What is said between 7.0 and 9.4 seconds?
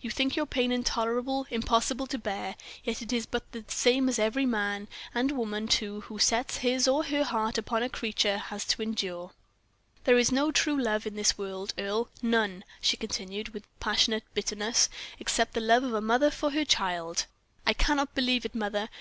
her heart upon a creature has to endure.